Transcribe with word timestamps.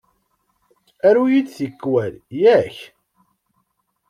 Aru-yi-d 1.07 1.47
tikwal, 1.57 2.13
yak? 2.41 2.77